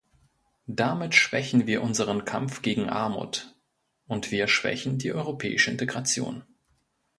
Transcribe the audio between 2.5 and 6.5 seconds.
gegen Armut, und wir schwächen die europäische Integration.